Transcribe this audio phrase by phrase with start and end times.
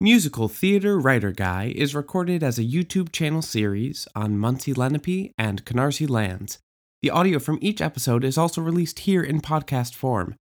[0.00, 5.64] Musical Theater Writer Guy is recorded as a YouTube channel series on Munsee Lenape and
[5.64, 6.58] Canarsie lands.
[7.00, 10.34] The audio from each episode is also released here in podcast form.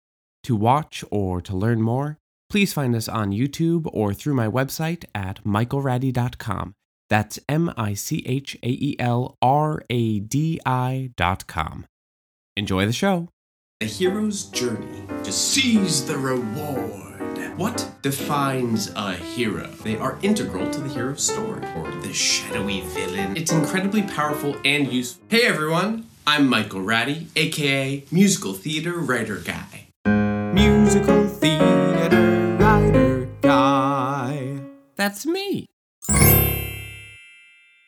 [0.46, 2.18] To watch or to learn more,
[2.50, 6.74] please find us on YouTube or through my website at michaelradi.com.
[7.12, 11.86] That's M I C H A E L R A D I.com.
[12.58, 13.30] Enjoy the show.
[13.82, 17.33] A hero's journey to seize the reward.
[17.56, 19.68] What defines a hero?
[19.84, 23.38] They are integral to the hero's story, or the shadowy villain.
[23.38, 25.24] It's incredibly powerful and useful.
[25.30, 29.86] Hey everyone, I'm Michael Radi, aka Musical Theater Writer Guy.
[30.52, 34.60] Musical Theater Writer Guy.
[34.96, 35.68] That's me.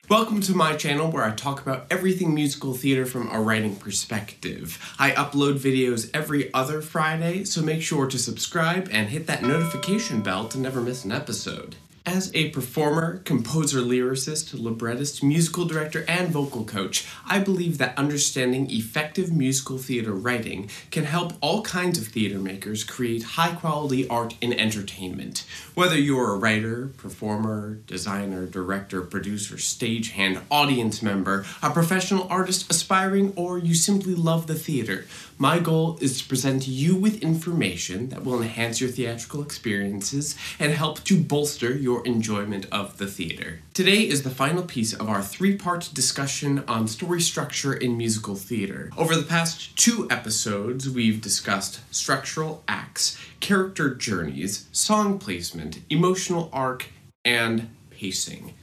[0.08, 4.77] Welcome to my channel where I talk about everything musical theater from a writing perspective.
[5.00, 10.22] I upload videos every other Friday, so make sure to subscribe and hit that notification
[10.22, 11.76] bell to never miss an episode.
[12.16, 18.71] As a performer, composer, lyricist, librettist, musical director, and vocal coach, I believe that understanding
[18.71, 24.34] effective musical theater writing can help all kinds of theater makers create high quality art
[24.41, 25.46] and entertainment.
[25.74, 33.34] Whether you're a writer, performer, designer, director, producer, stagehand, audience member, a professional artist aspiring,
[33.36, 35.04] or you simply love the theater,
[35.38, 40.71] my goal is to present you with information that will enhance your theatrical experiences and
[40.71, 43.60] help to bolster your enjoyment of the theater.
[43.74, 48.36] Today is the final piece of our three part discussion on story structure in musical
[48.36, 48.92] theater.
[48.98, 56.88] Over the past two episodes, we've discussed structural acts, character journeys, song placement, emotional arc,
[57.24, 58.54] and pacing.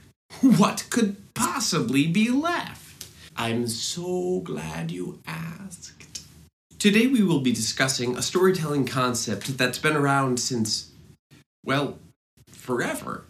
[0.40, 3.06] What could possibly be left?
[3.36, 6.22] I'm so glad you asked.
[6.78, 10.90] Today we will be discussing a storytelling concept that's been around since,
[11.64, 11.98] well,
[12.48, 13.24] forever.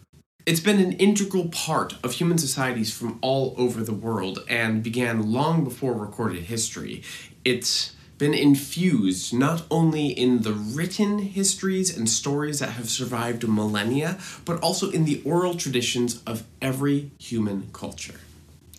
[0.45, 5.31] It's been an integral part of human societies from all over the world and began
[5.31, 7.01] long before recorded history.
[7.45, 14.19] It's been infused not only in the written histories and stories that have survived millennia,
[14.43, 18.19] but also in the oral traditions of every human culture.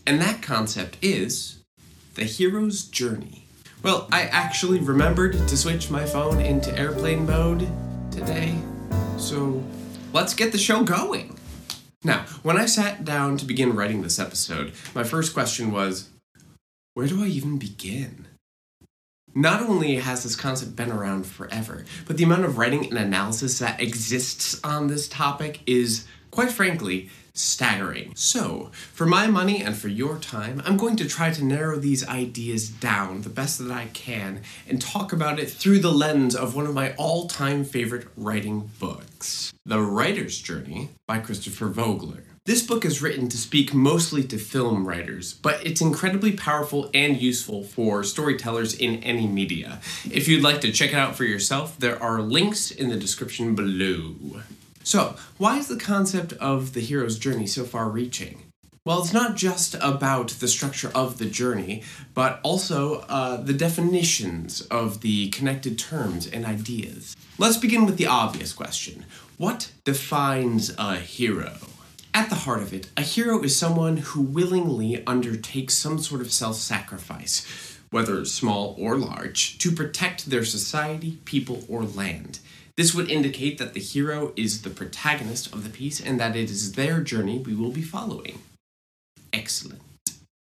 [0.06, 1.61] And that concept is
[2.15, 3.47] the hero's journey.
[3.83, 7.67] Well, I actually remembered to switch my phone into airplane mode
[8.11, 8.55] today,
[9.17, 9.65] so
[10.12, 11.34] let's get the show going.
[12.04, 16.10] Now, when I sat down to begin writing this episode, my first question was
[16.92, 18.26] where do I even begin?
[19.34, 23.59] Not only has this concept been around forever, but the amount of writing and analysis
[23.59, 28.12] that exists on this topic is, quite frankly, staggering.
[28.15, 32.06] So, for my money and for your time, I'm going to try to narrow these
[32.06, 36.55] ideas down the best that I can and talk about it through the lens of
[36.55, 42.25] one of my all time favorite writing books The Writer's Journey by Christopher Vogler.
[42.47, 47.17] This book is written to speak mostly to film writers, but it's incredibly powerful and
[47.21, 49.81] useful for storytellers in any media.
[50.11, 53.55] If you'd like to check it out for yourself, there are links in the description
[53.55, 54.43] below.
[54.84, 58.43] So, why is the concept of the hero's journey so far reaching?
[58.84, 64.61] Well, it's not just about the structure of the journey, but also uh, the definitions
[64.71, 67.17] of the connected terms and ideas.
[67.39, 69.06] Let's begin with the obvious question
[69.39, 71.55] What defines a hero?
[72.12, 76.31] At the heart of it, a hero is someone who willingly undertakes some sort of
[76.31, 82.41] self sacrifice, whether small or large, to protect their society, people, or land.
[82.77, 86.51] This would indicate that the hero is the protagonist of the piece and that it
[86.51, 88.43] is their journey we will be following.
[89.33, 89.81] Excellent.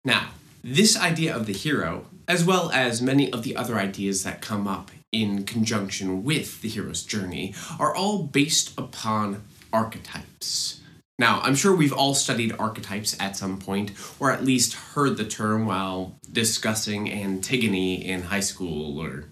[0.05, 0.31] Now,
[0.63, 4.67] this idea of the hero, as well as many of the other ideas that come
[4.67, 9.41] up in conjunction with the hero's journey, are all based upon
[9.73, 10.81] archetypes.
[11.17, 15.25] Now, I'm sure we've all studied archetypes at some point, or at least heard the
[15.25, 19.25] term while discussing Antigone in high school or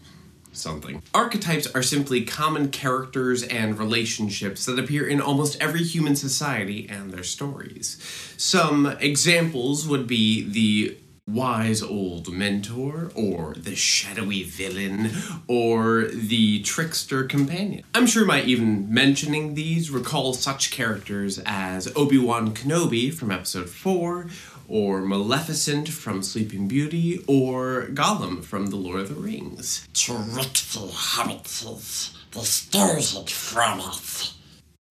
[0.59, 1.01] something.
[1.13, 7.11] Archetypes are simply common characters and relationships that appear in almost every human society and
[7.11, 7.97] their stories.
[8.37, 10.97] Some examples would be the
[11.29, 15.11] wise old mentor, or the shadowy villain,
[15.47, 17.83] or the trickster companion.
[17.93, 23.69] I'm sure my even mentioning these, recall such characters as Obi Wan Kenobi from episode
[23.69, 24.27] 4,
[24.69, 29.87] or Maleficent from Sleeping Beauty, or Gollum from The Lord of the Rings.
[29.93, 34.37] Trickful hobbitses, the stars had from us.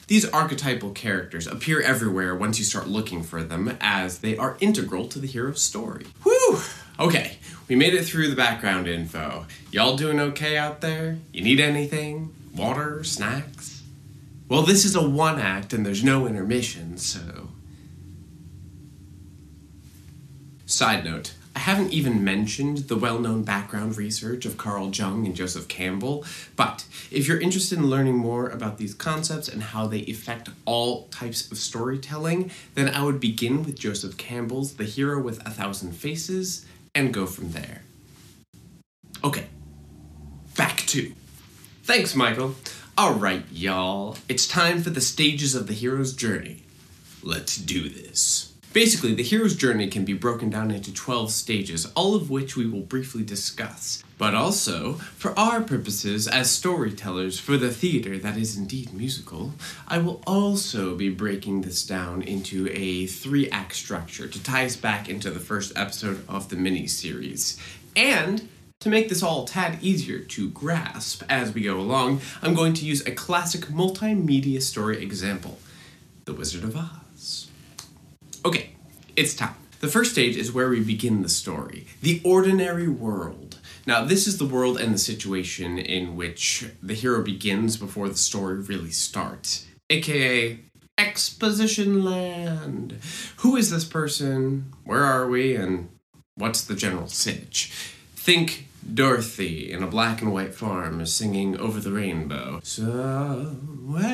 [0.09, 5.07] These archetypal characters appear everywhere once you start looking for them, as they are integral
[5.09, 6.07] to the hero's story.
[6.25, 6.61] Whew!
[6.99, 7.39] Okay,
[7.69, 9.47] we made it through the background info.
[9.71, 11.19] Y'all doing okay out there?
[11.33, 12.35] You need anything?
[12.57, 13.05] Water?
[13.05, 13.83] Snacks?
[14.49, 17.51] Well, this is a one act and there's no intermission, so.
[20.79, 25.35] Side note I haven't even mentioned the well known background research of Carl Jung and
[25.35, 30.03] Joseph Campbell, but if you're interested in learning more about these concepts and how they
[30.03, 35.45] affect all types of storytelling, then I would begin with Joseph Campbell's The Hero with
[35.45, 36.65] a Thousand Faces
[36.95, 37.83] and go from there.
[39.25, 39.47] Okay,
[40.57, 41.13] back to.
[41.83, 42.55] Thanks, Michael.
[42.97, 46.63] Alright, y'all, it's time for the stages of the hero's journey.
[47.25, 48.55] Let's do this.
[48.79, 52.65] Basically, the hero's journey can be broken down into 12 stages, all of which we
[52.65, 54.05] will briefly discuss.
[54.19, 59.53] But also, for our purposes as storytellers for the theater that is indeed musical,
[59.89, 64.77] I will also be breaking this down into a three act structure to tie us
[64.77, 67.59] back into the first episode of the mini series.
[67.97, 68.49] And
[68.79, 72.75] to make this all a tad easier to grasp as we go along, I'm going
[72.75, 75.59] to use a classic multimedia story example
[76.27, 77.48] The Wizard of Oz.
[78.49, 78.71] Okay,
[79.15, 79.55] it's time.
[79.81, 83.59] The first stage is where we begin the story the ordinary world.
[83.87, 88.17] Now, this is the world and the situation in which the hero begins before the
[88.17, 90.61] story really starts, aka
[90.97, 92.99] exposition land.
[93.41, 94.73] Who is this person?
[94.83, 95.55] Where are we?
[95.55, 95.91] And
[96.35, 97.71] what's the general sitch?
[98.17, 102.61] Think Dorothy in a black and white farm is singing Over the Rainbow.
[102.62, 104.09] Somewhere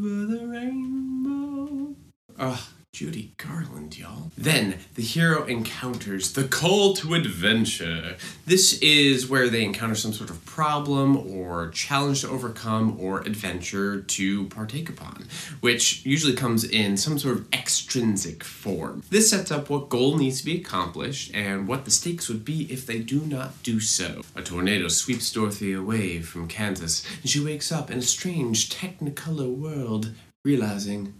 [0.00, 1.94] over the rainbow.
[2.40, 2.58] Ugh.
[2.92, 4.32] Judy Garland, y'all.
[4.36, 8.16] Then the hero encounters the call to adventure.
[8.46, 14.00] This is where they encounter some sort of problem or challenge to overcome or adventure
[14.00, 15.26] to partake upon,
[15.60, 19.04] which usually comes in some sort of extrinsic form.
[19.08, 22.62] This sets up what goal needs to be accomplished and what the stakes would be
[22.72, 24.22] if they do not do so.
[24.34, 29.54] A tornado sweeps Dorothy away from Kansas, and she wakes up in a strange technicolor
[29.54, 30.12] world,
[30.44, 31.14] realizing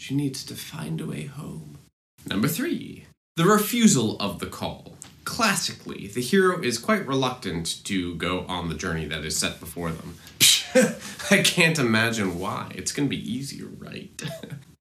[0.00, 1.76] she needs to find a way home.
[2.26, 3.04] Number three,
[3.36, 4.96] the refusal of the call.
[5.24, 9.90] Classically, the hero is quite reluctant to go on the journey that is set before
[9.90, 10.16] them.
[11.30, 12.72] I can't imagine why.
[12.74, 14.10] It's going to be easier, right?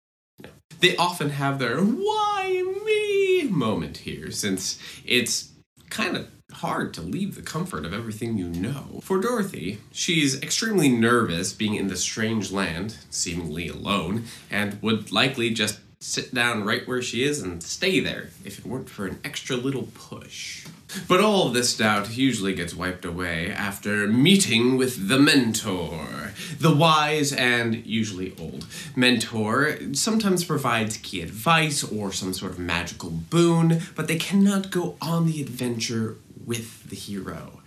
[0.80, 5.51] they often have their why me moment here, since it's
[5.89, 9.00] kind of hard to leave the comfort of everything you know.
[9.04, 15.51] For Dorothy, she's extremely nervous being in this strange land, seemingly alone, and would likely
[15.51, 19.19] just sit down right where she is and stay there if it weren't for an
[19.24, 20.66] extra little push.
[21.07, 26.34] But all of this doubt usually gets wiped away after meeting with the mentor.
[26.60, 33.12] The wise and usually old mentor sometimes provides key advice or some sort of magical
[33.12, 36.16] boon, but they cannot go on the adventure
[36.50, 37.62] with the hero.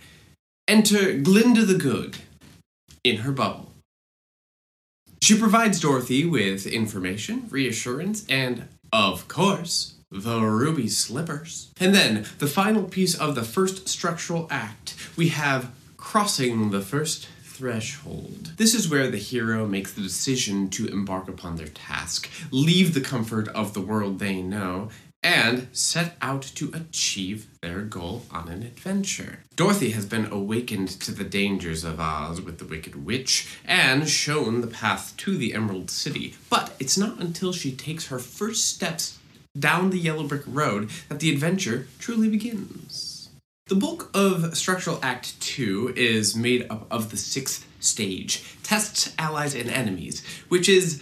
[0.67, 2.17] Enter Glinda the Good
[3.03, 3.71] in her bubble.
[5.21, 11.71] She provides Dorothy with information, reassurance, and, of course, the ruby slippers.
[11.79, 17.29] And then, the final piece of the first structural act, we have crossing the first
[17.41, 18.51] threshold.
[18.57, 22.99] This is where the hero makes the decision to embark upon their task, leave the
[22.99, 24.89] comfort of the world they know,
[25.23, 29.39] and set out to achieve their goal on an adventure.
[29.55, 34.61] Dorothy has been awakened to the dangers of Oz with the Wicked Witch and shown
[34.61, 39.19] the path to the Emerald City, but it's not until she takes her first steps
[39.57, 43.29] down the yellow brick road that the adventure truly begins.
[43.67, 49.55] The bulk of Structural Act 2 is made up of the sixth stage tests, allies,
[49.55, 51.01] and enemies, which is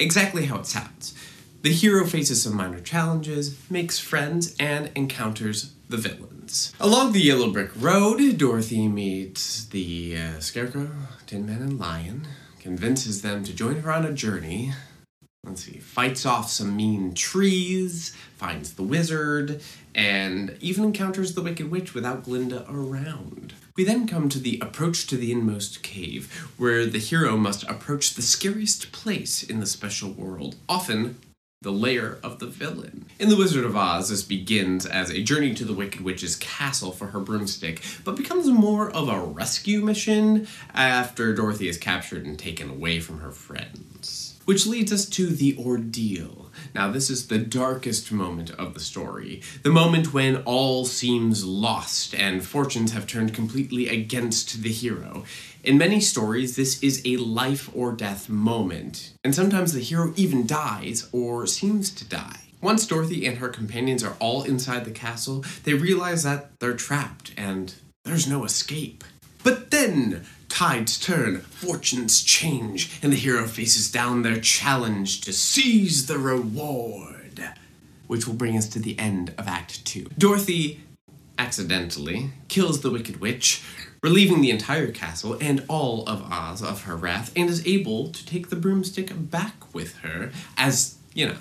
[0.00, 1.14] exactly how it sounds.
[1.62, 6.72] The hero faces some minor challenges, makes friends, and encounters the villains.
[6.80, 10.90] Along the Yellow Brick Road, Dorothy meets the uh, Scarecrow,
[11.24, 12.26] Tin Man, and Lion,
[12.58, 14.72] convinces them to join her on a journey.
[15.44, 19.62] Let's see, fights off some mean trees, finds the wizard,
[19.94, 23.54] and even encounters the Wicked Witch without Glinda around.
[23.76, 28.14] We then come to the approach to the inmost cave, where the hero must approach
[28.14, 31.18] the scariest place in the special world, often
[31.62, 33.06] the lair of the villain.
[33.18, 36.92] In The Wizard of Oz, this begins as a journey to the Wicked Witch's castle
[36.92, 42.38] for her broomstick, but becomes more of a rescue mission after Dorothy is captured and
[42.38, 44.40] taken away from her friends.
[44.44, 46.50] Which leads us to the ordeal.
[46.74, 49.42] Now, this is the darkest moment of the story.
[49.62, 55.24] The moment when all seems lost and fortunes have turned completely against the hero.
[55.62, 60.46] In many stories, this is a life or death moment, and sometimes the hero even
[60.46, 62.40] dies or seems to die.
[62.60, 67.32] Once Dorothy and her companions are all inside the castle, they realize that they're trapped
[67.36, 67.74] and
[68.04, 69.04] there's no escape.
[69.44, 76.06] But then, tides turn, fortunes change, and the hero faces down their challenge to seize
[76.06, 77.42] the reward.
[78.06, 80.08] Which will bring us to the end of Act 2.
[80.18, 80.80] Dorothy
[81.38, 83.62] accidentally kills the Wicked Witch,
[84.02, 88.26] relieving the entire castle and all of Oz of her wrath, and is able to
[88.26, 91.36] take the broomstick back with her, as, you know,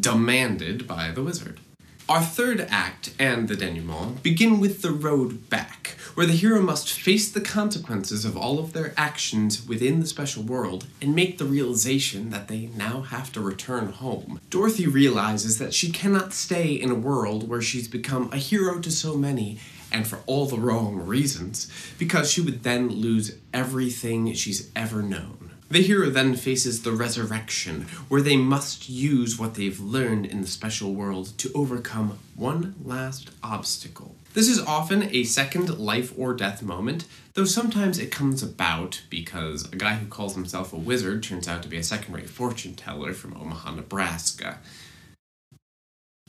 [0.00, 1.60] demanded by the wizard.
[2.08, 6.92] Our third act and the denouement begin with the road back, where the hero must
[6.92, 11.44] face the consequences of all of their actions within the special world and make the
[11.44, 14.40] realization that they now have to return home.
[14.50, 18.90] Dorothy realizes that she cannot stay in a world where she's become a hero to
[18.92, 19.58] so many
[19.90, 25.45] and for all the wrong reasons, because she would then lose everything she's ever known.
[25.68, 30.46] The hero then faces the resurrection, where they must use what they've learned in the
[30.46, 34.14] special world to overcome one last obstacle.
[34.34, 39.64] This is often a second life or death moment, though sometimes it comes about because
[39.72, 42.74] a guy who calls himself a wizard turns out to be a second rate fortune
[42.74, 44.58] teller from Omaha, Nebraska.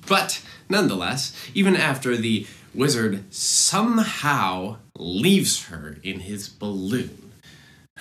[0.08, 7.27] But nonetheless, even after the wizard somehow leaves her in his balloon,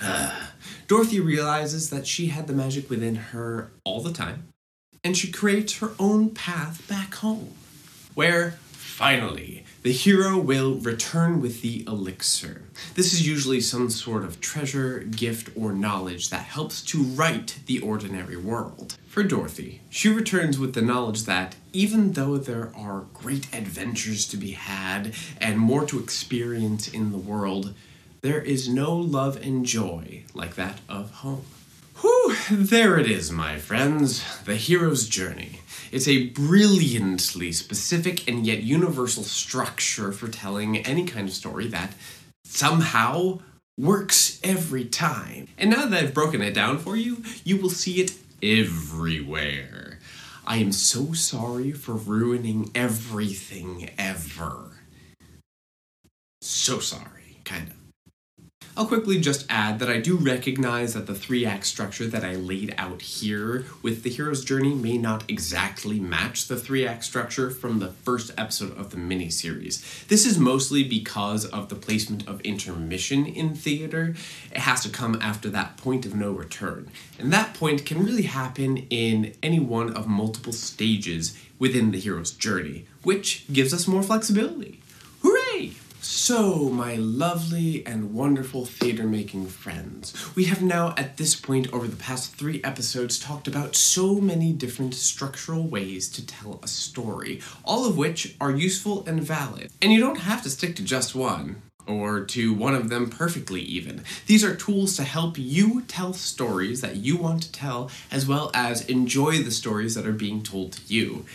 [0.87, 4.47] Dorothy realizes that she had the magic within her all the time,
[5.03, 7.53] and she creates her own path back home,
[8.13, 12.63] where finally the hero will return with the elixir.
[12.95, 17.79] This is usually some sort of treasure, gift, or knowledge that helps to right the
[17.79, 18.97] ordinary world.
[19.07, 24.37] For Dorothy, she returns with the knowledge that even though there are great adventures to
[24.37, 27.75] be had and more to experience in the world,
[28.21, 31.45] there is no love and joy like that of home.
[32.01, 34.23] Whew, there it is, my friends.
[34.45, 35.61] The hero's journey.
[35.91, 41.93] It's a brilliantly specific and yet universal structure for telling any kind of story that
[42.45, 43.39] somehow
[43.79, 45.47] works every time.
[45.57, 49.99] And now that I've broken it down for you, you will see it everywhere.
[50.45, 54.71] I am so sorry for ruining everything ever.
[56.41, 57.86] So sorry, kind of.
[58.77, 62.35] I'll quickly just add that I do recognize that the three act structure that I
[62.35, 67.49] laid out here with the hero's journey may not exactly match the three act structure
[67.49, 70.05] from the first episode of the miniseries.
[70.09, 74.13] This is mostly because of the placement of intermission in theater.
[74.51, 76.91] It has to come after that point of no return.
[77.17, 82.29] And that point can really happen in any one of multiple stages within the hero's
[82.29, 84.81] journey, which gives us more flexibility.
[86.09, 91.85] So, my lovely and wonderful theater making friends, we have now at this point over
[91.85, 97.41] the past three episodes talked about so many different structural ways to tell a story,
[97.65, 99.69] all of which are useful and valid.
[99.81, 103.61] And you don't have to stick to just one or to one of them perfectly,
[103.61, 104.03] even.
[104.27, 108.49] These are tools to help you tell stories that you want to tell, as well
[108.53, 111.25] as enjoy the stories that are being told to you.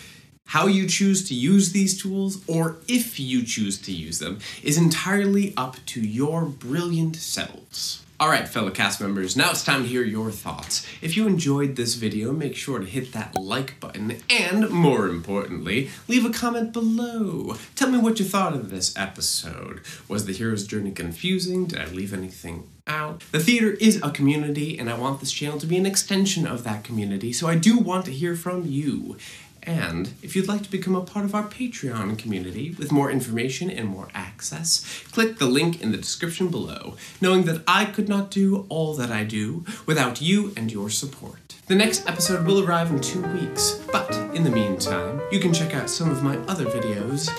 [0.46, 4.76] How you choose to use these tools, or if you choose to use them, is
[4.76, 8.04] entirely up to your brilliant selves.
[8.22, 10.86] Alright, fellow cast members, now it's time to hear your thoughts.
[11.00, 15.90] If you enjoyed this video, make sure to hit that like button, and more importantly,
[16.06, 17.56] leave a comment below.
[17.74, 19.80] Tell me what you thought of this episode.
[20.06, 21.66] Was the hero's journey confusing?
[21.66, 23.24] Did I leave anything out?
[23.32, 26.62] The theater is a community, and I want this channel to be an extension of
[26.62, 29.16] that community, so I do want to hear from you.
[29.64, 33.70] And if you'd like to become a part of our Patreon community with more information
[33.70, 38.30] and more access, click the link in the description below, knowing that I could not
[38.30, 41.54] do all that I do without you and your support.
[41.68, 45.74] The next episode will arrive in two weeks, but in the meantime, you can check
[45.74, 47.30] out some of my other videos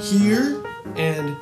[0.00, 0.64] here
[0.96, 1.36] and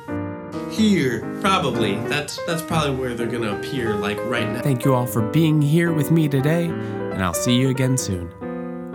[0.71, 5.05] here probably that's that's probably where they're gonna appear like right now Thank you all
[5.05, 8.44] for being here with me today, and I'll see you again soon.